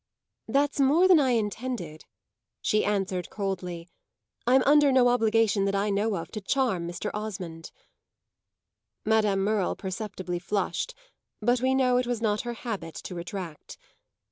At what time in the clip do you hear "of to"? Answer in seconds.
6.15-6.41